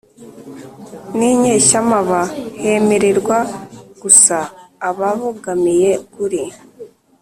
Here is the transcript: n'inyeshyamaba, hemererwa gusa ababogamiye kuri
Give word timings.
n'inyeshyamaba, 1.17 2.19
hemererwa 2.61 3.37
gusa 4.01 4.37
ababogamiye 4.89 5.91
kuri 6.13 6.43